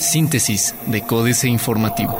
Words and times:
Síntesis 0.00 0.74
de 0.86 1.02
Códice 1.02 1.48
Informativo. 1.48 2.18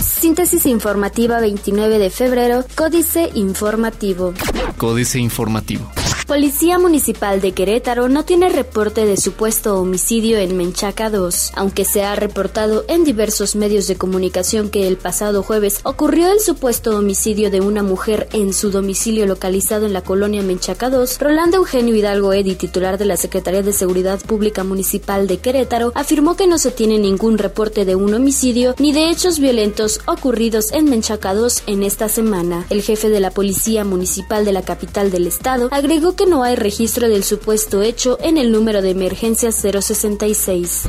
Síntesis 0.00 0.66
informativa 0.66 1.40
29 1.40 1.98
de 1.98 2.10
febrero, 2.10 2.64
Códice 2.74 3.30
Informativo. 3.34 4.34
Códice 4.76 5.20
Informativo. 5.20 5.97
Policía 6.28 6.78
Municipal 6.78 7.40
de 7.40 7.52
Querétaro 7.52 8.10
no 8.10 8.22
tiene 8.22 8.50
reporte 8.50 9.06
de 9.06 9.16
supuesto 9.16 9.80
homicidio 9.80 10.36
en 10.36 10.58
Menchaca 10.58 11.08
2, 11.08 11.52
aunque 11.54 11.86
se 11.86 12.04
ha 12.04 12.14
reportado 12.16 12.84
en 12.86 13.02
diversos 13.02 13.56
medios 13.56 13.86
de 13.86 13.96
comunicación 13.96 14.68
que 14.68 14.86
el 14.86 14.98
pasado 14.98 15.42
jueves 15.42 15.80
ocurrió 15.84 16.30
el 16.30 16.40
supuesto 16.40 16.98
homicidio 16.98 17.50
de 17.50 17.62
una 17.62 17.82
mujer 17.82 18.28
en 18.34 18.52
su 18.52 18.70
domicilio 18.70 19.24
localizado 19.24 19.86
en 19.86 19.94
la 19.94 20.02
colonia 20.02 20.42
Menchaca 20.42 20.90
2. 20.90 21.18
Rolando 21.18 21.56
Eugenio 21.56 21.94
Hidalgo 21.94 22.34
Edi, 22.34 22.56
titular 22.56 22.98
de 22.98 23.06
la 23.06 23.16
Secretaría 23.16 23.62
de 23.62 23.72
Seguridad 23.72 24.20
Pública 24.20 24.64
Municipal 24.64 25.28
de 25.28 25.38
Querétaro, 25.38 25.92
afirmó 25.94 26.36
que 26.36 26.46
no 26.46 26.58
se 26.58 26.72
tiene 26.72 26.98
ningún 26.98 27.38
reporte 27.38 27.86
de 27.86 27.94
un 27.94 28.12
homicidio 28.12 28.74
ni 28.78 28.92
de 28.92 29.08
hechos 29.08 29.38
violentos 29.38 30.02
ocurridos 30.04 30.74
en 30.74 30.90
Menchaca 30.90 31.32
2 31.32 31.62
en 31.68 31.82
esta 31.82 32.10
semana. 32.10 32.66
El 32.68 32.82
jefe 32.82 33.08
de 33.08 33.20
la 33.20 33.30
Policía 33.30 33.82
Municipal 33.82 34.44
de 34.44 34.52
la 34.52 34.60
capital 34.60 35.10
del 35.10 35.26
estado 35.26 35.70
agregó 35.70 36.17
que 36.18 36.26
no 36.26 36.42
hay 36.42 36.56
registro 36.56 37.08
del 37.08 37.22
supuesto 37.22 37.80
hecho 37.80 38.18
en 38.20 38.38
el 38.38 38.50
número 38.50 38.82
de 38.82 38.90
emergencia 38.90 39.52
066. 39.52 40.82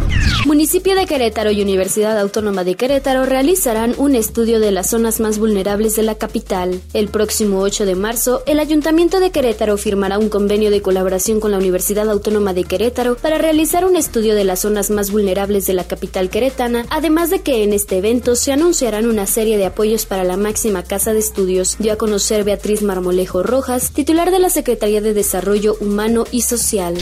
Municipio 0.47 0.95
de 0.95 1.05
Querétaro 1.05 1.51
y 1.51 1.61
Universidad 1.61 2.17
Autónoma 2.17 2.63
de 2.63 2.73
Querétaro 2.73 3.27
realizarán 3.27 3.93
un 3.99 4.15
estudio 4.15 4.59
de 4.59 4.71
las 4.71 4.89
zonas 4.89 5.19
más 5.19 5.37
vulnerables 5.37 5.95
de 5.95 6.01
la 6.01 6.15
capital. 6.15 6.81
El 6.93 7.09
próximo 7.09 7.59
8 7.59 7.85
de 7.85 7.93
marzo, 7.93 8.41
el 8.47 8.59
Ayuntamiento 8.59 9.19
de 9.19 9.29
Querétaro 9.29 9.77
firmará 9.77 10.17
un 10.17 10.29
convenio 10.29 10.71
de 10.71 10.81
colaboración 10.81 11.39
con 11.39 11.51
la 11.51 11.59
Universidad 11.59 12.09
Autónoma 12.09 12.53
de 12.53 12.63
Querétaro 12.63 13.15
para 13.15 13.37
realizar 13.37 13.85
un 13.85 13.97
estudio 13.97 14.33
de 14.33 14.45
las 14.45 14.61
zonas 14.61 14.89
más 14.89 15.11
vulnerables 15.11 15.67
de 15.67 15.73
la 15.73 15.83
capital 15.83 16.31
queretana, 16.31 16.87
además 16.89 17.29
de 17.29 17.41
que 17.41 17.63
en 17.63 17.73
este 17.73 17.97
evento 17.97 18.35
se 18.35 18.51
anunciarán 18.51 19.05
una 19.05 19.27
serie 19.27 19.59
de 19.59 19.67
apoyos 19.67 20.07
para 20.07 20.23
la 20.23 20.37
máxima 20.37 20.81
casa 20.81 21.13
de 21.13 21.19
estudios, 21.19 21.75
dio 21.77 21.93
a 21.93 21.97
conocer 21.97 22.43
Beatriz 22.43 22.81
Marmolejo 22.81 23.43
Rojas, 23.43 23.91
titular 23.91 24.31
de 24.31 24.39
la 24.39 24.49
Secretaría 24.49 25.01
de 25.01 25.18
Desarrollo 25.19 25.75
Humano 25.81 26.23
y 26.31 26.43
Social. 26.43 26.95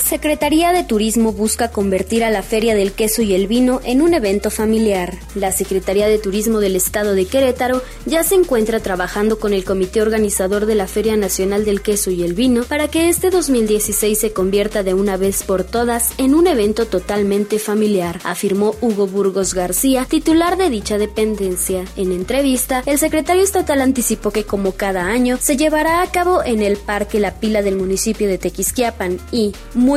Secretaría 0.00 0.72
de 0.72 0.82
Turismo 0.82 1.32
busca 1.32 1.70
convertir 1.70 2.24
a 2.24 2.30
la 2.30 2.42
Feria 2.42 2.74
del 2.74 2.92
Queso 2.92 3.22
y 3.22 3.34
el 3.34 3.46
Vino 3.46 3.80
en 3.84 4.02
un 4.02 4.14
evento 4.14 4.50
familiar. 4.50 5.18
La 5.34 5.52
Secretaría 5.52 6.08
de 6.08 6.18
Turismo 6.18 6.58
del 6.58 6.74
Estado 6.74 7.14
de 7.14 7.26
Querétaro 7.26 7.82
ya 8.06 8.24
se 8.24 8.34
encuentra 8.34 8.80
trabajando 8.80 9.38
con 9.38 9.52
el 9.52 9.64
comité 9.64 10.02
organizador 10.02 10.66
de 10.66 10.74
la 10.74 10.88
Feria 10.88 11.16
Nacional 11.16 11.64
del 11.64 11.82
Queso 11.82 12.10
y 12.10 12.24
el 12.24 12.34
Vino 12.34 12.64
para 12.64 12.88
que 12.88 13.08
este 13.08 13.30
2016 13.30 14.18
se 14.18 14.32
convierta 14.32 14.82
de 14.82 14.94
una 14.94 15.16
vez 15.16 15.42
por 15.44 15.64
todas 15.64 16.12
en 16.18 16.34
un 16.34 16.46
evento 16.46 16.86
totalmente 16.86 17.58
familiar, 17.58 18.18
afirmó 18.24 18.74
Hugo 18.80 19.06
Burgos 19.06 19.54
García, 19.54 20.06
titular 20.08 20.56
de 20.56 20.70
dicha 20.70 20.98
dependencia. 20.98 21.84
En 21.96 22.12
entrevista, 22.12 22.82
el 22.86 22.98
secretario 22.98 23.42
estatal 23.42 23.80
anticipó 23.80 24.30
que 24.30 24.44
como 24.44 24.72
cada 24.72 25.06
año 25.06 25.38
se 25.40 25.56
llevará 25.56 26.02
a 26.02 26.10
cabo 26.10 26.42
en 26.42 26.62
el 26.62 26.76
Parque 26.76 27.20
La 27.20 27.34
Pila 27.38 27.62
del 27.62 27.76
municipio 27.76 28.28
de 28.28 28.38
Tequisquiapan 28.38 29.18
y, 29.30 29.52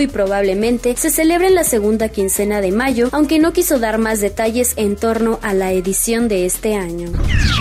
probablemente, 0.07 0.95
se 0.97 1.11
celebre 1.11 1.47
en 1.47 1.55
la 1.55 1.63
segunda 1.63 2.09
quincena 2.09 2.61
de 2.61 2.71
mayo, 2.71 3.09
aunque 3.11 3.37
no 3.37 3.53
quiso 3.53 3.77
dar 3.77 3.99
más 3.99 4.21
detalles 4.21 4.73
en 4.75 4.95
torno 4.95 5.37
a 5.43 5.53
la 5.53 5.71
edición 5.71 6.27
de 6.27 6.47
este 6.47 6.75
año. 6.75 7.11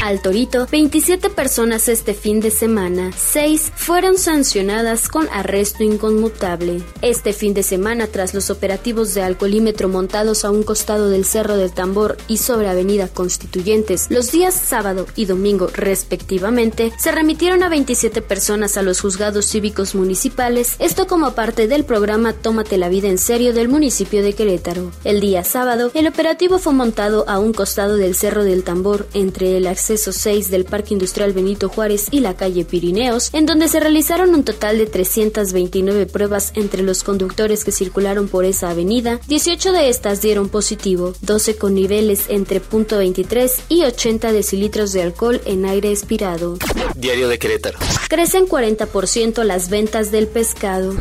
Al 0.03 0.23
Torito, 0.23 0.67
27 0.73 1.29
personas 1.29 1.89
este 1.89 2.15
fin 2.15 2.41
de 2.41 2.51
semana, 2.51 3.13
6 3.15 3.73
fueron 3.77 4.17
sancionadas 4.17 5.09
con 5.09 5.29
arresto 5.31 5.85
inconmutable. 5.85 6.83
Este 7.03 7.35
fin 7.35 7.53
de 7.53 7.63
semana, 7.63 8.07
tras 8.07 8.33
los 8.33 8.49
operativos 8.49 9.13
de 9.13 9.23
alcoholímetro 9.23 9.91
montados 9.91 10.47
a 10.47 10.51
un 10.51 10.63
costado 10.63 11.11
del 11.11 11.27
Cerro 11.27 11.59
del 11.59 11.73
Tambor 11.73 12.17
y 12.29 12.39
sobre 12.39 12.69
Avenida 12.69 13.09
Constituyentes, 13.09 14.07
los 14.09 14.33
días 14.33 14.55
sábado 14.55 15.07
y 15.17 15.27
domingo 15.27 15.69
respectivamente, 15.73 16.93
se 16.99 17.13
remitieron 17.13 17.63
a 17.63 17.69
27 17.69 18.23
personas 18.23 18.79
a 18.79 18.83
los 18.83 19.03
juzgados 19.03 19.47
cívicos 19.47 19.95
municipales, 19.95 20.77
esto 20.79 21.07
como 21.07 21.35
parte 21.35 21.69
del 21.69 21.85
programa 21.85 22.12
Tómate 22.13 22.77
la 22.77 22.91
vida 22.91 23.09
en 23.09 23.17
serio 23.17 23.55
del 23.55 23.69
municipio 23.69 24.23
de 24.23 24.35
Querétaro. 24.35 24.93
El 25.03 25.21
día 25.21 25.45
sábado, 25.45 25.91
el 25.95 26.07
operativo 26.07 26.59
fue 26.59 26.75
montado 26.75 27.25
a 27.27 27.39
un 27.39 27.55
costado 27.55 27.97
del 27.97 28.15
Cerro 28.15 28.45
del 28.45 28.65
Tambor, 28.65 29.09
entre 29.15 29.57
el 29.57 29.67
acceso 29.67 30.13
6 30.13 30.51
del 30.51 30.67
Parque 30.67 30.93
Industrial 30.93 31.33
Benito 31.33 31.71
Juárez 31.71 32.09
y 32.11 32.21
la 32.21 32.35
calle 32.37 32.67
Pirineos, 32.67 33.31
en 33.33 33.47
donde 33.47 33.67
se 33.67 33.81
realizaron 33.81 34.35
un 34.35 34.45
total 34.45 34.77
de 34.77 34.85
329 34.85 36.05
pruebas 36.05 36.53
entre 36.55 36.83
los 36.83 37.03
conductores 37.03 37.65
que 37.65 37.73
circularon 37.73 38.29
por 38.29 38.45
esa 38.45 38.69
avenida. 38.69 39.19
18 39.29 39.73
de 39.73 39.89
estas 39.89 40.21
dieron 40.21 40.51
positivo, 40.51 41.15
12 41.23 41.57
con 41.57 41.75
niveles 41.75 42.27
entre 42.29 42.61
.23 42.61 43.53
y 43.71 43.85
80 43.85 44.33
decilitros 44.33 44.93
de 44.93 45.01
alcohol 45.01 45.41
en 45.47 45.65
aire 45.65 45.91
expirado. 45.91 46.59
Diario 46.95 47.29
de 47.29 47.39
Querétaro. 47.39 47.79
Crecen 48.11 48.47
40% 48.47 49.45
las 49.45 49.71
ventas 49.71 50.11
del 50.11 50.27
pescado. 50.27 50.95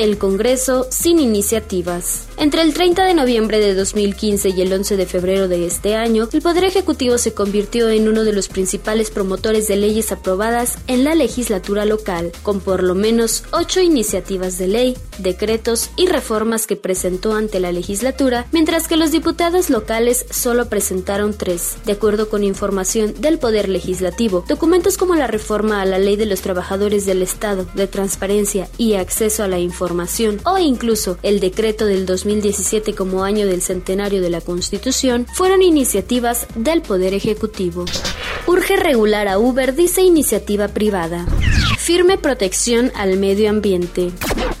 El 0.00 0.16
Congreso 0.16 0.53
sin 0.90 1.18
iniciativas. 1.18 2.28
Entre 2.36 2.62
el 2.62 2.74
30 2.74 3.04
de 3.04 3.14
noviembre 3.14 3.60
de 3.60 3.74
2015 3.74 4.48
y 4.50 4.60
el 4.60 4.72
11 4.72 4.96
de 4.96 5.06
febrero 5.06 5.46
de 5.46 5.66
este 5.66 5.94
año, 5.94 6.28
el 6.32 6.42
Poder 6.42 6.64
Ejecutivo 6.64 7.16
se 7.16 7.32
convirtió 7.32 7.88
en 7.90 8.08
uno 8.08 8.24
de 8.24 8.32
los 8.32 8.48
principales 8.48 9.10
promotores 9.10 9.68
de 9.68 9.76
leyes 9.76 10.10
aprobadas 10.10 10.78
en 10.88 11.04
la 11.04 11.14
legislatura 11.14 11.84
local, 11.84 12.32
con 12.42 12.60
por 12.60 12.82
lo 12.82 12.96
menos 12.96 13.44
ocho 13.52 13.80
iniciativas 13.80 14.58
de 14.58 14.66
ley, 14.66 14.96
decretos 15.18 15.90
y 15.96 16.06
reformas 16.06 16.66
que 16.66 16.76
presentó 16.76 17.34
ante 17.34 17.60
la 17.60 17.70
legislatura, 17.70 18.46
mientras 18.50 18.88
que 18.88 18.96
los 18.96 19.12
diputados 19.12 19.70
locales 19.70 20.26
solo 20.30 20.68
presentaron 20.68 21.34
tres, 21.34 21.76
de 21.86 21.92
acuerdo 21.92 22.28
con 22.28 22.42
información 22.42 23.14
del 23.20 23.38
Poder 23.38 23.68
Legislativo. 23.68 24.44
Documentos 24.48 24.96
como 24.96 25.14
la 25.14 25.28
reforma 25.28 25.80
a 25.80 25.86
la 25.86 25.98
Ley 25.98 26.16
de 26.16 26.26
los 26.26 26.40
Trabajadores 26.40 27.06
del 27.06 27.22
Estado 27.22 27.64
de 27.74 27.86
transparencia 27.86 28.68
y 28.76 28.94
acceso 28.94 29.44
a 29.44 29.48
la 29.48 29.60
información 29.60 30.40
o 30.44 30.58
incluso 30.58 31.16
el 31.22 31.38
decreto 31.38 31.86
del 31.86 32.06
2017 32.24 32.94
como 32.94 33.22
año 33.22 33.46
del 33.46 33.60
centenario 33.60 34.22
de 34.22 34.30
la 34.30 34.40
Constitución 34.40 35.26
fueron 35.34 35.60
iniciativas 35.60 36.46
del 36.54 36.80
Poder 36.80 37.12
Ejecutivo. 37.12 37.84
Urge 38.46 38.76
regular 38.76 39.28
a 39.28 39.38
Uber, 39.38 39.74
dice 39.74 40.00
iniciativa 40.00 40.68
privada. 40.68 41.26
Firme 41.78 42.16
protección 42.16 42.90
al 42.94 43.18
medio 43.18 43.50
ambiente. 43.50 44.10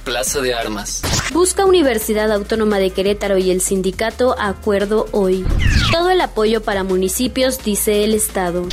Plaza 0.04 0.42
de 0.42 0.52
Armas. 0.52 1.00
Busca 1.32 1.64
Universidad 1.64 2.30
Autónoma 2.30 2.78
de 2.78 2.90
Querétaro 2.90 3.38
y 3.38 3.50
el 3.50 3.62
sindicato 3.62 4.36
acuerdo 4.38 5.06
hoy. 5.12 5.46
Todo 5.90 6.10
el 6.10 6.20
apoyo 6.20 6.62
para 6.62 6.84
municipios, 6.84 7.64
dice 7.64 8.04
el 8.04 8.12
Estado. 8.12 8.66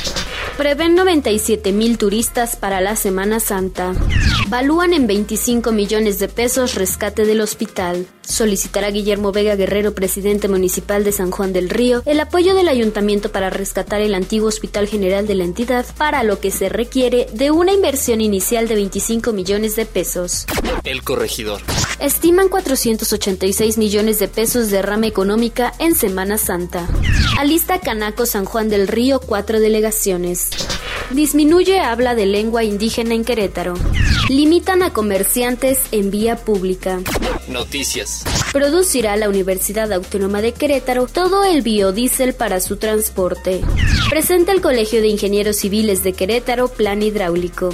Prevén 0.58 0.94
97 0.94 1.72
mil 1.72 1.96
turistas 1.96 2.56
para 2.56 2.82
la 2.82 2.94
Semana 2.94 3.40
Santa. 3.40 3.94
Valúan 4.48 4.92
en 4.92 5.06
25 5.06 5.72
millones 5.72 6.18
de 6.18 6.28
pesos 6.28 6.74
rescate 6.74 7.24
del 7.24 7.40
hospital. 7.40 8.06
Solicitará 8.24 8.90
Guillermo 8.90 9.32
Vega 9.32 9.56
Guerrero, 9.56 9.94
presidente 9.94 10.48
municipal 10.48 11.04
de 11.04 11.12
San 11.12 11.30
Juan 11.30 11.52
del 11.52 11.68
Río, 11.68 12.02
el 12.06 12.20
apoyo 12.20 12.54
del 12.54 12.68
ayuntamiento 12.68 13.30
para 13.30 13.50
rescatar 13.50 14.00
el 14.00 14.14
antiguo 14.14 14.48
Hospital 14.48 14.88
General 14.88 15.26
de 15.26 15.34
la 15.34 15.44
entidad, 15.44 15.86
para 15.96 16.22
lo 16.22 16.40
que 16.40 16.50
se 16.50 16.68
requiere 16.68 17.26
de 17.32 17.50
una 17.50 17.72
inversión 17.72 18.20
inicial 18.20 18.68
de 18.68 18.76
25 18.76 19.32
millones 19.32 19.76
de 19.76 19.86
pesos. 19.86 20.46
El 20.84 21.02
corregidor. 21.02 21.60
Estiman 22.00 22.48
486 22.48 23.78
millones 23.78 24.18
de 24.18 24.28
pesos 24.28 24.70
de 24.70 24.82
rama 24.82 25.06
económica 25.06 25.72
en 25.78 25.94
Semana 25.94 26.38
Santa. 26.38 26.88
Alista 27.38 27.80
Canaco 27.80 28.26
San 28.26 28.44
Juan 28.44 28.68
del 28.68 28.88
Río 28.88 29.20
cuatro 29.20 29.60
delegaciones. 29.60 30.50
Disminuye 31.12 31.78
habla 31.78 32.14
de 32.14 32.24
lengua 32.24 32.64
indígena 32.64 33.14
en 33.14 33.24
Querétaro. 33.24 33.74
Limitan 34.30 34.82
a 34.82 34.94
comerciantes 34.94 35.78
en 35.92 36.10
vía 36.10 36.36
pública. 36.36 37.00
Noticias. 37.48 38.24
Producirá 38.52 39.16
la 39.16 39.28
Universidad 39.28 39.92
Autónoma 39.92 40.40
de 40.40 40.52
Querétaro 40.52 41.06
todo 41.06 41.44
el 41.44 41.60
biodiesel 41.60 42.32
para 42.32 42.60
su 42.60 42.76
transporte. 42.76 43.60
Presenta 44.08 44.52
el 44.52 44.62
Colegio 44.62 45.02
de 45.02 45.08
Ingenieros 45.08 45.56
Civiles 45.56 46.02
de 46.02 46.14
Querétaro 46.14 46.68
plan 46.68 47.02
hidráulico. 47.02 47.70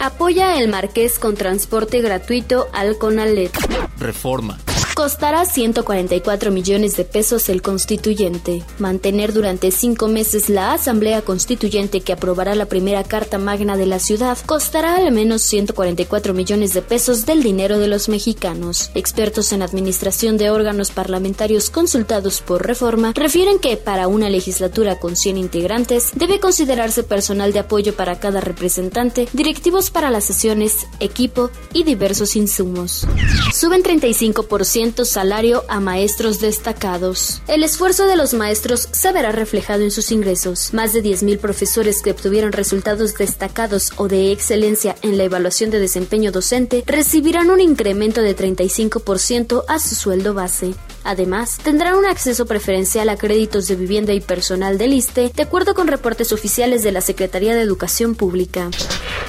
Apoya 0.00 0.58
el 0.58 0.68
Marqués 0.68 1.20
con 1.20 1.36
transporte 1.36 2.00
gratuito 2.00 2.68
al 2.72 2.98
CONALET. 2.98 3.52
Reforma. 3.98 4.58
Costará 4.94 5.44
144 5.44 6.52
millones 6.52 6.96
de 6.96 7.04
pesos 7.04 7.48
el 7.48 7.62
constituyente. 7.62 8.62
Mantener 8.78 9.32
durante 9.32 9.72
cinco 9.72 10.06
meses 10.06 10.48
la 10.48 10.72
Asamblea 10.72 11.22
Constituyente 11.22 12.00
que 12.00 12.12
aprobará 12.12 12.54
la 12.54 12.66
primera 12.66 13.02
Carta 13.02 13.38
Magna 13.38 13.76
de 13.76 13.86
la 13.86 13.98
ciudad 13.98 14.38
costará 14.46 14.94
al 14.94 15.10
menos 15.10 15.42
144 15.42 16.32
millones 16.32 16.74
de 16.74 16.82
pesos 16.82 17.26
del 17.26 17.42
dinero 17.42 17.80
de 17.80 17.88
los 17.88 18.08
mexicanos. 18.08 18.92
Expertos 18.94 19.52
en 19.52 19.62
administración 19.62 20.36
de 20.36 20.50
órganos 20.50 20.92
parlamentarios 20.92 21.70
consultados 21.70 22.40
por 22.40 22.64
Reforma 22.64 23.14
refieren 23.16 23.58
que 23.58 23.76
para 23.76 24.06
una 24.06 24.30
legislatura 24.30 25.00
con 25.00 25.16
100 25.16 25.38
integrantes 25.38 26.12
debe 26.14 26.38
considerarse 26.38 27.02
personal 27.02 27.52
de 27.52 27.58
apoyo 27.58 27.96
para 27.96 28.20
cada 28.20 28.40
representante, 28.40 29.26
directivos 29.32 29.90
para 29.90 30.10
las 30.10 30.22
sesiones, 30.22 30.86
equipo 31.00 31.50
y 31.72 31.82
diversos 31.82 32.36
insumos. 32.36 33.08
Suben 33.52 33.82
35% 33.82 34.83
salario 35.04 35.64
a 35.68 35.80
maestros 35.80 36.40
destacados. 36.40 37.42
El 37.48 37.62
esfuerzo 37.62 38.06
de 38.06 38.16
los 38.16 38.34
maestros 38.34 38.88
se 38.92 39.12
verá 39.12 39.32
reflejado 39.32 39.82
en 39.82 39.90
sus 39.90 40.12
ingresos. 40.12 40.74
Más 40.74 40.92
de 40.92 41.02
10.000 41.02 41.38
profesores 41.38 42.02
que 42.02 42.10
obtuvieron 42.10 42.52
resultados 42.52 43.14
destacados 43.14 43.92
o 43.96 44.08
de 44.08 44.32
excelencia 44.32 44.96
en 45.02 45.16
la 45.16 45.24
evaluación 45.24 45.70
de 45.70 45.80
desempeño 45.80 46.32
docente 46.32 46.84
recibirán 46.86 47.50
un 47.50 47.60
incremento 47.60 48.20
de 48.20 48.36
35% 48.36 49.64
a 49.68 49.78
su 49.78 49.94
sueldo 49.94 50.34
base. 50.34 50.74
Además, 51.04 51.58
tendrán 51.62 51.94
un 51.94 52.06
acceso 52.06 52.46
preferencial 52.46 53.08
a 53.08 53.16
créditos 53.16 53.68
de 53.68 53.76
vivienda 53.76 54.12
y 54.12 54.20
personal 54.20 54.78
del 54.78 54.94
ISTE, 54.94 55.30
de 55.34 55.42
acuerdo 55.42 55.74
con 55.74 55.86
reportes 55.86 56.32
oficiales 56.32 56.82
de 56.82 56.92
la 56.92 57.00
Secretaría 57.00 57.54
de 57.54 57.60
Educación 57.60 58.14
Pública. 58.14 58.70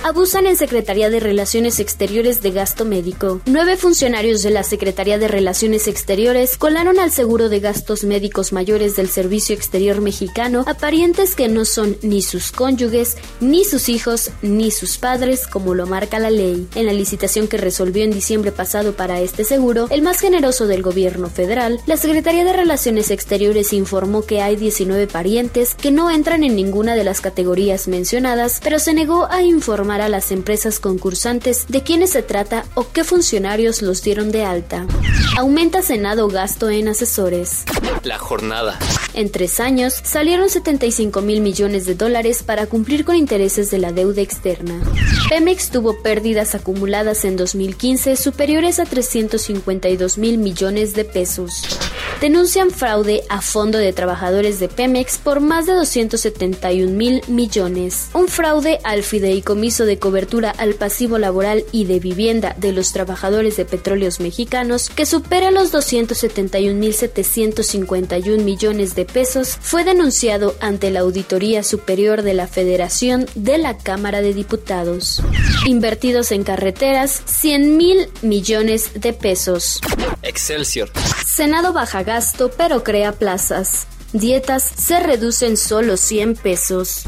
Abusan 0.03 0.45
en 0.45 0.55
Secretaría 0.55 1.09
de 1.09 1.19
Relaciones 1.19 1.79
Exteriores 1.79 2.41
de 2.41 2.51
gasto 2.51 2.85
médico. 2.85 3.41
Nueve 3.45 3.75
funcionarios 3.75 4.43
de 4.43 4.51
la 4.51 4.63
Secretaría 4.63 5.17
de 5.17 5.27
Relaciones 5.27 5.87
Exteriores 5.87 6.57
colaron 6.57 6.99
al 6.99 7.11
seguro 7.11 7.49
de 7.49 7.59
gastos 7.59 8.03
médicos 8.03 8.53
mayores 8.53 8.95
del 8.95 9.09
Servicio 9.09 9.55
Exterior 9.55 10.01
Mexicano 10.01 10.63
a 10.67 10.75
parientes 10.75 11.35
que 11.35 11.47
no 11.47 11.65
son 11.65 11.97
ni 12.03 12.21
sus 12.21 12.51
cónyuges, 12.51 13.17
ni 13.39 13.65
sus 13.65 13.89
hijos, 13.89 14.29
ni 14.43 14.69
sus 14.69 14.97
padres, 14.97 15.47
como 15.47 15.73
lo 15.73 15.87
marca 15.87 16.19
la 16.19 16.29
ley. 16.29 16.67
En 16.75 16.85
la 16.85 16.93
licitación 16.93 17.47
que 17.47 17.57
resolvió 17.57 18.03
en 18.03 18.11
diciembre 18.11 18.51
pasado 18.51 18.93
para 18.93 19.21
este 19.21 19.43
seguro, 19.43 19.87
el 19.89 20.03
más 20.03 20.19
generoso 20.19 20.67
del 20.67 20.83
gobierno 20.83 21.29
federal, 21.29 21.64
la 21.69 21.97
Secretaría 21.97 22.43
de 22.43 22.53
Relaciones 22.53 23.11
Exteriores 23.11 23.73
informó 23.73 24.23
que 24.23 24.41
hay 24.41 24.55
19 24.55 25.07
parientes 25.07 25.75
que 25.75 25.91
no 25.91 26.11
entran 26.11 26.43
en 26.43 26.55
ninguna 26.55 26.95
de 26.95 27.03
las 27.03 27.21
categorías 27.21 27.87
mencionadas, 27.87 28.59
pero 28.63 28.79
se 28.79 28.93
negó 28.93 29.27
a 29.31 29.41
informar 29.41 30.01
a 30.01 30.09
las 30.09 30.31
empresas 30.31 30.79
concursantes 30.79 31.65
de 31.67 31.81
quiénes 31.81 32.11
se 32.11 32.23
trata 32.23 32.65
o 32.75 32.91
qué 32.91 33.03
funcionarios 33.03 33.81
los 33.81 34.03
dieron 34.03 34.31
de 34.31 34.43
alta. 34.43 34.85
Aumenta 35.37 35.81
Senado 35.81 36.27
gasto 36.27 36.69
en 36.69 36.87
asesores. 36.87 37.65
La 38.03 38.17
jornada. 38.17 38.77
En 39.13 39.31
tres 39.31 39.59
años 39.59 39.93
salieron 40.03 40.49
75 40.49 41.21
mil 41.21 41.41
millones 41.41 41.85
de 41.85 41.95
dólares 41.95 42.43
para 42.43 42.67
cumplir 42.67 43.05
con 43.05 43.15
intereses 43.15 43.71
de 43.71 43.77
la 43.77 43.91
deuda 43.91 44.21
externa. 44.21 44.81
Pemex 45.29 45.69
tuvo 45.69 46.01
pérdidas 46.03 46.53
acumuladas 46.53 47.23
en 47.25 47.37
2015 47.37 48.17
superiores 48.17 48.79
a 48.79 48.85
352 48.85 50.17
mil 50.17 50.37
millones 50.37 50.93
de 50.93 51.05
pesos. 51.05 51.54
Denuncian 52.21 52.71
fraude 52.71 53.23
a 53.29 53.41
fondo 53.41 53.77
de 53.77 53.91
trabajadores 53.91 54.59
de 54.59 54.69
Pemex 54.69 55.17
por 55.17 55.41
más 55.41 55.65
de 55.65 55.73
271 55.73 56.91
mil 56.91 57.21
millones. 57.27 58.09
Un 58.13 58.29
fraude 58.29 58.79
al 58.83 59.03
fideicomiso 59.03 59.85
de 59.85 59.99
cobertura 59.99 60.49
al 60.51 60.75
pasivo 60.75 61.17
laboral 61.17 61.65
y 61.71 61.85
de 61.85 61.99
vivienda 61.99 62.55
de 62.57 62.71
los 62.71 62.93
trabajadores 62.93 63.57
de 63.57 63.65
petróleos 63.65 64.19
mexicanos 64.19 64.89
que 64.89 65.05
supera 65.05 65.51
los 65.51 65.71
271 65.71 66.73
mil 66.79 66.93
751 66.93 68.43
millones 68.43 68.95
de 68.95 69.05
pesos 69.05 69.57
fue 69.61 69.83
denunciado 69.83 70.55
ante 70.61 70.91
la 70.91 71.01
Auditoría 71.01 71.63
Superior 71.63 72.21
de 72.21 72.33
la 72.33 72.47
Federación 72.47 73.25
de 73.35 73.57
la 73.57 73.77
Cámara 73.77 74.21
de 74.21 74.33
Diputados. 74.33 75.21
Invertidos 75.65 76.31
en 76.31 76.43
carreteras, 76.43 77.21
100 77.25 77.77
mil 77.77 78.07
millones 78.21 78.91
de 78.95 79.13
pesos. 79.13 79.81
Excelsior. 80.23 80.91
Senado 81.35 81.73
baja 81.73 82.01
gasto 82.01 82.49
pero 82.55 82.81
crea 82.85 83.11
plazas. 83.11 83.87
Dietas 84.13 84.63
se 84.63 85.01
reducen 85.01 85.57
solo 85.57 85.97
100 85.97 86.35
pesos. 86.35 87.03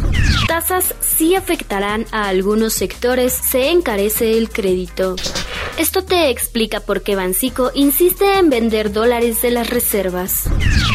Tasas 0.50 0.94
sí 1.00 1.35
afectarán 1.35 2.06
a 2.12 2.27
algunos 2.27 2.74
sectores, 2.74 3.31
se 3.31 3.69
encarece 3.69 4.38
el 4.38 4.50
crédito. 4.50 5.15
Esto 5.78 6.04
te 6.04 6.30
explica 6.30 6.80
por 6.80 7.04
qué 7.04 7.16
Bancico 7.16 7.72
insiste 7.75 8.40
en 8.40 8.50
vender 8.50 8.92
dólares 8.92 9.42
de 9.42 9.52
las 9.52 9.69
reservas. 9.69 10.46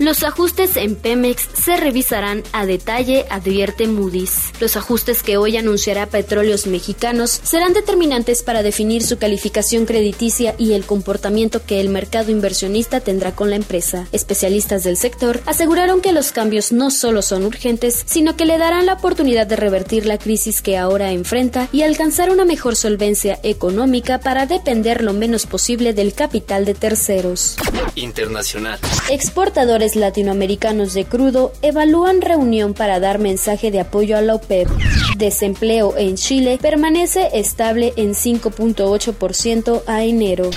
Los 0.01 0.25
ajustes 0.25 0.77
en 0.77 0.97
Pemex 0.97 1.49
se 1.55 1.77
revisarán 1.77 2.43
a 2.53 2.67
detalle, 2.67 3.25
advierte 3.31 3.87
Moody's. 3.87 4.53
Los 4.61 4.77
ajustes 4.77 5.23
que 5.23 5.37
hoy 5.37 5.57
anunciará 5.57 6.07
Petróleos 6.07 6.67
Mexicanos 6.67 7.41
serán 7.45 7.73
determinantes 7.73 8.43
para 8.43 8.63
definir 8.63 9.05
su 9.05 9.19
calificación 9.19 9.87
crediticia 9.87 10.57
y 10.59 10.73
el 10.73 10.85
comportamiento 10.85 11.65
que 11.65 11.81
el 11.81 11.89
mercado 11.89 12.33
inversionista 12.33 13.01
tendrá 13.01 13.37
con 13.37 13.51
la 13.51 13.57
empresa. 13.57 14.09
Especialistas 14.11 14.83
del 14.83 14.97
sector 14.97 15.41
aseguraron 15.47 16.01
que 16.01 16.13
los 16.13 16.33
cambios 16.33 16.73
no 16.73 16.91
solo 16.91 17.23
son 17.23 17.45
urgentes, 17.45 18.03
sino 18.07 18.37
que 18.37 18.47
le 18.47 18.59
darán 18.59 18.87
la 18.87 18.95
oportunidad 18.95 19.47
de 19.47 19.57
revertir 19.57 20.07
la 20.07 20.19
crisis 20.19 20.63
que 20.63 20.77
ahora 20.77 21.13
enfrenta 21.13 21.69
y 21.73 21.83
alcanzar 21.83 22.31
una 22.31 22.45
mejor 22.45 22.75
solvencia 22.75 23.39
económica 23.43 24.19
para 24.19 24.47
depender 24.63 25.03
lo 25.03 25.13
menos 25.13 25.47
posible 25.47 25.93
del 25.93 26.15
capital 26.15 26.65
de 26.65 26.75
terceros. 26.75 27.57
Internacional. 27.97 28.79
Exportadores 29.11 29.97
latinoamericanos 29.97 30.95
de 30.95 31.05
crudo 31.05 31.53
evalúan 31.63 32.21
reunión 32.21 32.73
para 32.73 33.01
dar 33.01 33.19
mensaje 33.19 33.73
de 33.73 33.81
apoyo 33.81 34.17
a 34.17 34.23
la 34.23 34.37
OPEP. 34.37 34.69
Desempleo 35.17 35.97
en 35.99 36.15
Chile 36.15 36.61
permanece 36.63 37.31
estable 37.35 37.93
en 37.97 38.15
5.8% 38.15 39.83
a 39.89 40.05
enero. 40.05 40.49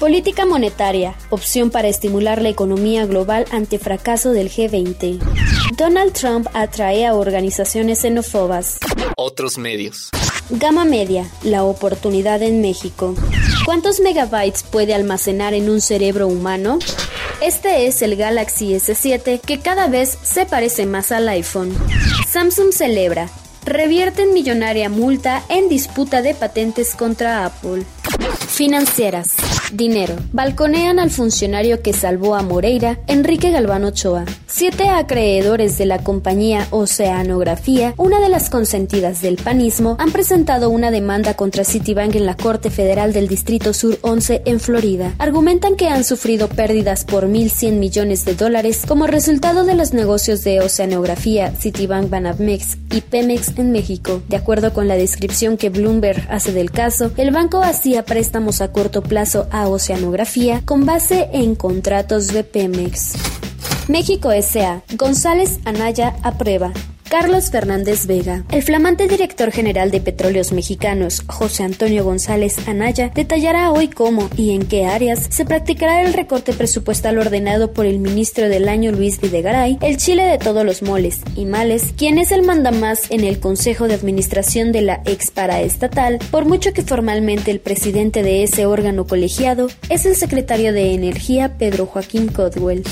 Política 0.00 0.44
monetaria, 0.44 1.14
opción 1.30 1.70
para 1.70 1.86
estimular 1.86 2.42
la 2.42 2.48
economía 2.48 3.06
global 3.06 3.44
ante 3.52 3.78
fracaso 3.78 4.32
del 4.32 4.50
G20. 4.50 5.20
Donald 5.76 6.12
Trump 6.14 6.48
atrae 6.52 7.06
a 7.06 7.14
organizaciones 7.14 8.00
xenófobas. 8.00 8.78
Otros 9.16 9.56
medios. 9.56 10.10
Gama 10.48 10.84
media, 10.84 11.28
la 11.42 11.64
oportunidad 11.64 12.40
en 12.40 12.60
México. 12.60 13.16
¿Cuántos 13.64 13.98
megabytes 13.98 14.62
puede 14.62 14.94
almacenar 14.94 15.54
en 15.54 15.68
un 15.68 15.80
cerebro 15.80 16.28
humano? 16.28 16.78
Este 17.40 17.88
es 17.88 18.00
el 18.00 18.14
Galaxy 18.14 18.74
S7 18.74 19.40
que 19.40 19.58
cada 19.58 19.88
vez 19.88 20.16
se 20.22 20.46
parece 20.46 20.86
más 20.86 21.10
al 21.10 21.28
iPhone. 21.28 21.76
Samsung 22.28 22.72
celebra. 22.72 23.28
Revierten 23.64 24.32
millonaria 24.32 24.88
multa 24.88 25.42
en 25.48 25.68
disputa 25.68 26.22
de 26.22 26.34
patentes 26.34 26.94
contra 26.94 27.44
Apple. 27.44 27.82
Financieras. 28.56 29.36
Dinero. 29.72 30.14
Balconean 30.32 30.98
al 30.98 31.10
funcionario 31.10 31.82
que 31.82 31.92
salvó 31.92 32.36
a 32.36 32.42
Moreira, 32.42 33.00
Enrique 33.06 33.50
Galván 33.50 33.84
Ochoa. 33.84 34.24
Siete 34.46 34.88
acreedores 34.88 35.76
de 35.76 35.86
la 35.86 35.98
compañía 35.98 36.66
Oceanografía, 36.70 37.94
una 37.96 38.20
de 38.20 38.28
las 38.28 38.48
consentidas 38.48 39.20
del 39.22 39.36
panismo, 39.36 39.96
han 39.98 40.12
presentado 40.12 40.70
una 40.70 40.90
demanda 40.90 41.34
contra 41.34 41.64
Citibank 41.64 42.14
en 42.14 42.26
la 42.26 42.36
Corte 42.36 42.70
Federal 42.70 43.12
del 43.12 43.28
Distrito 43.28 43.74
Sur 43.74 43.98
11 44.02 44.42
en 44.46 44.60
Florida. 44.60 45.14
Argumentan 45.18 45.76
que 45.76 45.88
han 45.88 46.04
sufrido 46.04 46.48
pérdidas 46.48 47.04
por 47.04 47.28
1.100 47.28 47.72
millones 47.72 48.24
de 48.24 48.34
dólares 48.34 48.84
como 48.86 49.06
resultado 49.06 49.64
de 49.64 49.74
los 49.74 49.92
negocios 49.92 50.44
de 50.44 50.60
Oceanografía, 50.60 51.52
Citibank 51.58 52.08
Banamex 52.08 52.78
y 52.92 53.00
Pemex 53.00 53.58
en 53.58 53.72
México. 53.72 54.22
De 54.28 54.36
acuerdo 54.36 54.72
con 54.72 54.88
la 54.88 54.94
descripción 54.94 55.56
que 55.56 55.70
Bloomberg 55.70 56.26
hace 56.30 56.52
del 56.52 56.70
caso, 56.70 57.10
el 57.16 57.30
banco 57.30 57.62
hacía 57.62 57.95
préstamos 58.04 58.60
a 58.60 58.72
corto 58.72 59.02
plazo 59.02 59.46
a 59.50 59.68
Oceanografía 59.68 60.62
con 60.64 60.86
base 60.86 61.28
en 61.32 61.54
contratos 61.54 62.28
de 62.28 62.44
Pemex. 62.44 63.14
México 63.88 64.30
S.A. 64.32 64.82
González 64.96 65.60
Anaya 65.64 66.16
aprueba. 66.22 66.72
Carlos 67.08 67.50
Fernández 67.50 68.06
Vega. 68.06 68.44
El 68.50 68.62
flamante 68.62 69.06
director 69.06 69.52
general 69.52 69.90
de 69.90 70.00
Petróleos 70.00 70.52
Mexicanos, 70.52 71.22
José 71.26 71.62
Antonio 71.62 72.04
González 72.04 72.56
Anaya, 72.66 73.10
detallará 73.14 73.70
hoy 73.70 73.88
cómo 73.88 74.28
y 74.36 74.50
en 74.54 74.66
qué 74.66 74.86
áreas 74.86 75.26
se 75.30 75.44
practicará 75.44 76.02
el 76.02 76.14
recorte 76.14 76.52
presupuestal 76.52 77.18
ordenado 77.18 77.72
por 77.72 77.86
el 77.86 78.00
ministro 78.00 78.48
del 78.48 78.68
año 78.68 78.90
Luis 78.90 79.20
Videgaray, 79.20 79.78
el 79.82 79.96
Chile 79.98 80.24
de 80.24 80.38
todos 80.38 80.64
los 80.64 80.82
moles 80.82 81.20
y 81.36 81.44
males, 81.44 81.94
quien 81.96 82.18
es 82.18 82.32
el 82.32 82.42
mandamás 82.42 83.10
en 83.10 83.22
el 83.22 83.38
Consejo 83.38 83.86
de 83.86 83.94
Administración 83.94 84.72
de 84.72 84.82
la 84.82 85.02
ex 85.04 85.30
paraestatal, 85.30 86.18
por 86.30 86.44
mucho 86.44 86.72
que 86.72 86.82
formalmente 86.82 87.50
el 87.50 87.60
presidente 87.60 88.22
de 88.22 88.42
ese 88.42 88.66
órgano 88.66 89.06
colegiado 89.06 89.68
es 89.88 90.06
el 90.06 90.16
secretario 90.16 90.72
de 90.72 90.94
Energía 90.94 91.56
Pedro 91.56 91.86
Joaquín 91.86 92.28
Codwell. 92.28 92.82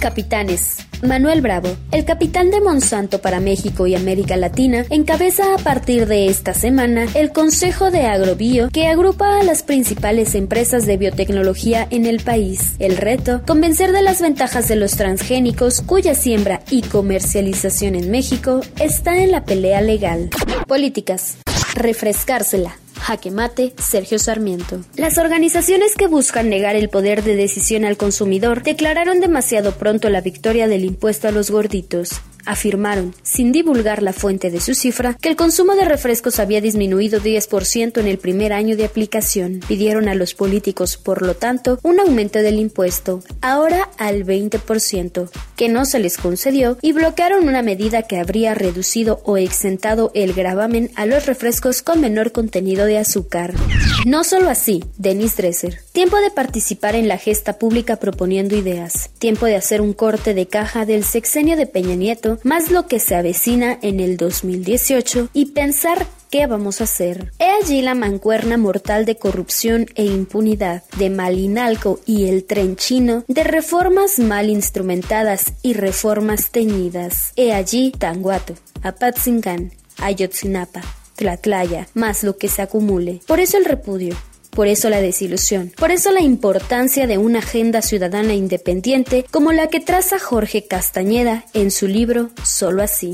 Capitanes. 0.00 0.89
Manuel 1.02 1.40
Bravo, 1.40 1.68
el 1.92 2.04
capitán 2.04 2.50
de 2.50 2.60
Monsanto 2.60 3.20
para 3.20 3.40
México 3.40 3.86
y 3.86 3.94
América 3.94 4.36
Latina, 4.36 4.84
encabeza 4.90 5.54
a 5.54 5.58
partir 5.58 6.06
de 6.06 6.26
esta 6.26 6.52
semana 6.52 7.06
el 7.14 7.32
Consejo 7.32 7.90
de 7.90 8.06
Agrobio 8.06 8.68
que 8.70 8.86
agrupa 8.86 9.38
a 9.38 9.42
las 9.42 9.62
principales 9.62 10.34
empresas 10.34 10.86
de 10.86 10.96
biotecnología 10.96 11.86
en 11.90 12.06
el 12.06 12.20
país. 12.20 12.74
El 12.78 12.96
reto, 12.96 13.42
convencer 13.46 13.92
de 13.92 14.02
las 14.02 14.20
ventajas 14.20 14.68
de 14.68 14.76
los 14.76 14.92
transgénicos 14.92 15.80
cuya 15.80 16.14
siembra 16.14 16.60
y 16.70 16.82
comercialización 16.82 17.94
en 17.94 18.10
México 18.10 18.60
está 18.78 19.18
en 19.18 19.30
la 19.30 19.44
pelea 19.44 19.80
legal. 19.80 20.30
Políticas. 20.66 21.38
Refrescársela. 21.74 22.79
Jaque 23.00 23.30
Mate, 23.30 23.74
Sergio 23.78 24.18
Sarmiento. 24.18 24.80
Las 24.96 25.18
organizaciones 25.18 25.94
que 25.96 26.06
buscan 26.06 26.48
negar 26.48 26.76
el 26.76 26.88
poder 26.88 27.22
de 27.24 27.36
decisión 27.36 27.84
al 27.84 27.96
consumidor 27.96 28.62
declararon 28.62 29.20
demasiado 29.20 29.72
pronto 29.72 30.08
la 30.10 30.20
victoria 30.20 30.68
del 30.68 30.84
impuesto 30.84 31.28
a 31.28 31.32
los 31.32 31.50
gorditos 31.50 32.20
afirmaron, 32.50 33.14
sin 33.22 33.52
divulgar 33.52 34.02
la 34.02 34.12
fuente 34.12 34.50
de 34.50 34.60
su 34.60 34.74
cifra, 34.74 35.14
que 35.20 35.28
el 35.28 35.36
consumo 35.36 35.74
de 35.74 35.84
refrescos 35.84 36.38
había 36.38 36.60
disminuido 36.60 37.20
10% 37.20 37.98
en 37.98 38.06
el 38.06 38.18
primer 38.18 38.52
año 38.52 38.76
de 38.76 38.84
aplicación. 38.84 39.60
Pidieron 39.66 40.08
a 40.08 40.14
los 40.14 40.34
políticos, 40.34 40.96
por 40.96 41.22
lo 41.22 41.34
tanto, 41.34 41.78
un 41.82 42.00
aumento 42.00 42.40
del 42.40 42.58
impuesto, 42.58 43.22
ahora 43.40 43.88
al 43.98 44.24
20%, 44.24 45.30
que 45.56 45.68
no 45.68 45.84
se 45.84 45.98
les 45.98 46.16
concedió, 46.16 46.78
y 46.82 46.92
bloquearon 46.92 47.48
una 47.48 47.62
medida 47.62 48.02
que 48.02 48.18
habría 48.18 48.54
reducido 48.54 49.20
o 49.24 49.36
exentado 49.36 50.10
el 50.14 50.32
gravamen 50.32 50.90
a 50.96 51.06
los 51.06 51.26
refrescos 51.26 51.82
con 51.82 52.00
menor 52.00 52.32
contenido 52.32 52.86
de 52.86 52.98
azúcar. 52.98 53.54
No 54.06 54.24
solo 54.24 54.50
así, 54.50 54.84
Denis 54.98 55.36
Dresser. 55.36 55.78
Tiempo 55.92 56.16
de 56.18 56.30
participar 56.30 56.94
en 56.94 57.08
la 57.08 57.18
gesta 57.18 57.58
pública 57.58 57.96
proponiendo 57.96 58.56
ideas. 58.56 59.10
Tiempo 59.18 59.46
de 59.46 59.56
hacer 59.56 59.80
un 59.80 59.92
corte 59.92 60.34
de 60.34 60.46
caja 60.46 60.86
del 60.86 61.04
sexenio 61.04 61.56
de 61.56 61.66
Peña 61.66 61.94
Nieto 61.94 62.39
más 62.42 62.70
lo 62.70 62.86
que 62.86 63.00
se 63.00 63.14
avecina 63.14 63.78
en 63.82 64.00
el 64.00 64.16
2018 64.16 65.28
y 65.32 65.46
pensar 65.46 66.06
¿Qué 66.30 66.46
vamos 66.46 66.80
a 66.80 66.84
hacer? 66.84 67.32
He 67.40 67.50
allí 67.50 67.82
la 67.82 67.96
mancuerna 67.96 68.56
mortal 68.56 69.04
de 69.04 69.16
corrupción 69.16 69.86
e 69.96 70.04
impunidad, 70.04 70.84
de 70.96 71.10
Malinalco 71.10 71.98
y 72.06 72.28
el 72.28 72.44
tren 72.44 72.76
chino, 72.76 73.24
de 73.26 73.42
reformas 73.42 74.20
mal 74.20 74.48
instrumentadas 74.48 75.54
y 75.62 75.72
reformas 75.72 76.52
teñidas. 76.52 77.32
He 77.34 77.52
allí 77.52 77.90
Tanguato, 77.90 78.54
Apatzingán, 78.82 79.72
Ayotzinapa, 79.98 80.82
Tlatlaya, 81.16 81.88
más 81.94 82.22
lo 82.22 82.36
que 82.36 82.46
se 82.46 82.62
acumule. 82.62 83.20
Por 83.26 83.40
eso 83.40 83.58
el 83.58 83.64
repudio, 83.64 84.14
por 84.50 84.66
eso 84.66 84.90
la 84.90 85.00
desilusión, 85.00 85.72
por 85.76 85.90
eso 85.90 86.10
la 86.10 86.20
importancia 86.20 87.06
de 87.06 87.18
una 87.18 87.38
agenda 87.38 87.82
ciudadana 87.82 88.34
independiente 88.34 89.24
como 89.30 89.52
la 89.52 89.68
que 89.68 89.80
traza 89.80 90.18
Jorge 90.18 90.66
Castañeda 90.66 91.44
en 91.54 91.70
su 91.70 91.86
libro 91.86 92.30
Solo 92.44 92.82
así. 92.82 93.12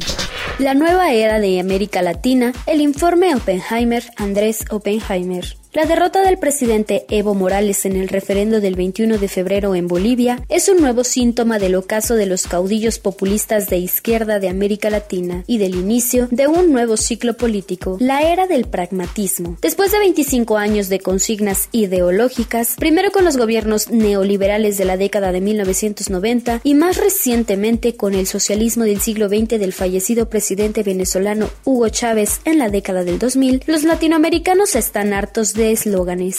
La 0.58 0.74
nueva 0.74 1.12
era 1.12 1.38
de 1.38 1.60
América 1.60 2.02
Latina, 2.02 2.52
el 2.66 2.80
informe 2.80 3.34
Oppenheimer, 3.34 4.04
Andrés 4.16 4.64
Oppenheimer. 4.70 5.56
La 5.76 5.84
derrota 5.84 6.22
del 6.22 6.38
presidente 6.38 7.04
Evo 7.10 7.34
Morales 7.34 7.84
en 7.84 7.96
el 7.96 8.08
referendo 8.08 8.62
del 8.62 8.76
21 8.76 9.18
de 9.18 9.28
febrero 9.28 9.74
en 9.74 9.88
Bolivia 9.88 10.42
es 10.48 10.70
un 10.70 10.78
nuevo 10.80 11.04
síntoma 11.04 11.58
del 11.58 11.74
ocaso 11.74 12.14
de 12.14 12.24
los 12.24 12.46
caudillos 12.46 12.98
populistas 12.98 13.68
de 13.68 13.76
izquierda 13.76 14.38
de 14.38 14.48
América 14.48 14.88
Latina 14.88 15.44
y 15.46 15.58
del 15.58 15.74
inicio 15.74 16.28
de 16.30 16.46
un 16.46 16.72
nuevo 16.72 16.96
ciclo 16.96 17.36
político, 17.36 17.98
la 18.00 18.22
era 18.22 18.46
del 18.46 18.64
pragmatismo. 18.64 19.58
Después 19.60 19.92
de 19.92 19.98
25 19.98 20.56
años 20.56 20.88
de 20.88 21.00
consignas 21.00 21.68
ideológicas, 21.72 22.76
primero 22.78 23.10
con 23.10 23.26
los 23.26 23.36
gobiernos 23.36 23.90
neoliberales 23.90 24.78
de 24.78 24.86
la 24.86 24.96
década 24.96 25.30
de 25.30 25.42
1990 25.42 26.62
y 26.64 26.72
más 26.72 26.96
recientemente 26.96 27.96
con 27.96 28.14
el 28.14 28.26
socialismo 28.26 28.84
del 28.84 29.02
siglo 29.02 29.28
XX 29.28 29.60
del 29.60 29.74
fallecido 29.74 30.30
presidente 30.30 30.82
venezolano 30.82 31.50
Hugo 31.66 31.90
Chávez 31.90 32.40
en 32.46 32.56
la 32.56 32.70
década 32.70 33.04
del 33.04 33.18
2000, 33.18 33.64
los 33.66 33.82
latinoamericanos 33.82 34.74
están 34.74 35.12
hartos 35.12 35.52
de 35.52 35.65
eslóganes. 35.72 36.38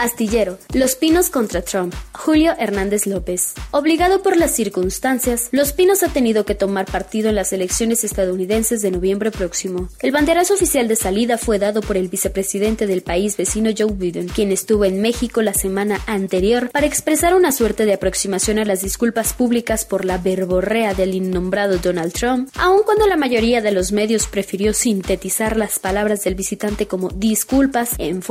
Astillero. 0.00 0.58
Los 0.72 0.96
Pinos 0.96 1.30
contra 1.30 1.62
Trump. 1.62 1.94
Julio 2.12 2.54
Hernández 2.58 3.06
López. 3.06 3.54
Obligado 3.70 4.22
por 4.22 4.36
las 4.36 4.54
circunstancias, 4.54 5.48
Los 5.52 5.72
Pinos 5.72 6.02
ha 6.02 6.08
tenido 6.08 6.44
que 6.44 6.54
tomar 6.54 6.86
partido 6.86 7.28
en 7.28 7.34
las 7.34 7.52
elecciones 7.52 8.04
estadounidenses 8.04 8.82
de 8.82 8.90
noviembre 8.90 9.30
próximo. 9.30 9.88
El 10.00 10.12
banderazo 10.12 10.54
oficial 10.54 10.88
de 10.88 10.96
salida 10.96 11.38
fue 11.38 11.58
dado 11.58 11.80
por 11.80 11.96
el 11.96 12.08
vicepresidente 12.08 12.86
del 12.86 13.02
país 13.02 13.36
vecino 13.36 13.70
Joe 13.76 13.92
Biden, 13.92 14.28
quien 14.28 14.52
estuvo 14.52 14.84
en 14.84 15.00
México 15.00 15.42
la 15.42 15.54
semana 15.54 16.00
anterior 16.06 16.70
para 16.70 16.86
expresar 16.86 17.34
una 17.34 17.52
suerte 17.52 17.86
de 17.86 17.94
aproximación 17.94 18.58
a 18.58 18.64
las 18.64 18.82
disculpas 18.82 19.32
públicas 19.32 19.84
por 19.84 20.04
la 20.04 20.18
verborrea 20.18 20.94
del 20.94 21.14
innombrado 21.14 21.78
Donald 21.78 22.12
Trump, 22.12 22.50
aun 22.58 22.82
cuando 22.84 23.06
la 23.06 23.16
mayoría 23.16 23.60
de 23.60 23.72
los 23.72 23.92
medios 23.92 24.26
prefirió 24.26 24.72
sintetizar 24.72 25.56
las 25.56 25.78
palabras 25.78 26.24
del 26.24 26.34
visitante 26.34 26.86
como 26.86 27.08
disculpas 27.10 27.90
en 27.98 28.22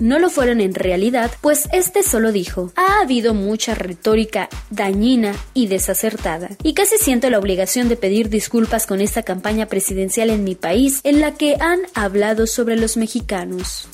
no 0.00 0.18
lo 0.18 0.30
fueron 0.30 0.60
en 0.60 0.74
realidad, 0.74 1.30
pues 1.40 1.68
este 1.72 2.02
solo 2.02 2.32
dijo, 2.32 2.72
ha 2.76 3.00
habido 3.02 3.34
mucha 3.34 3.74
retórica 3.74 4.48
dañina 4.70 5.34
y 5.54 5.66
desacertada, 5.68 6.50
y 6.62 6.74
casi 6.74 6.98
siento 6.98 7.30
la 7.30 7.38
obligación 7.38 7.88
de 7.88 7.96
pedir 7.96 8.28
disculpas 8.28 8.86
con 8.86 9.00
esta 9.00 9.22
campaña 9.22 9.66
presidencial 9.66 10.30
en 10.30 10.44
mi 10.44 10.54
país 10.54 11.00
en 11.04 11.20
la 11.20 11.34
que 11.34 11.56
han 11.60 11.80
hablado 11.94 12.46
sobre 12.46 12.76
los 12.76 12.96
mexicanos. 12.96 13.88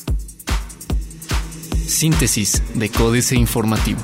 Síntesis 1.86 2.62
de 2.74 2.88
Códice 2.88 3.36
Informativo. 3.36 4.00